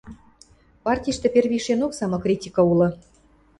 Партиштӹ 0.83 1.27
первишенок 1.33 1.91
самокритика 1.99 2.61
улы. 2.71 2.87